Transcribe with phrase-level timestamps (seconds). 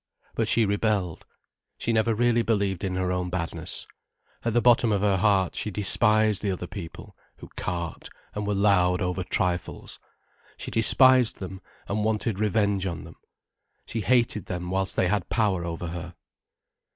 [0.33, 1.27] But she rebelled.
[1.77, 3.85] She never really believed in her own badness.
[4.43, 8.55] At the bottom of her heart she despised the other people, who carped and were
[8.55, 9.99] loud over trifles.
[10.57, 13.17] She despised them, and wanted revenge on them.
[13.85, 16.15] She hated them whilst they had power over her.